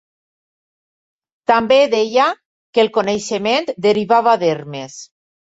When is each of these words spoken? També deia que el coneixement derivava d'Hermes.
També 1.51 1.77
deia 1.91 2.25
que 2.39 2.83
el 2.85 2.91
coneixement 2.97 3.71
derivava 3.89 4.35
d'Hermes. 4.47 4.99